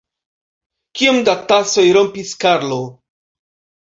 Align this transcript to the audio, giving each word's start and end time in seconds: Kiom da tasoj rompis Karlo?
Kiom 0.99 1.19
da 1.27 1.35
tasoj 1.51 1.83
rompis 1.97 2.31
Karlo? 2.45 2.79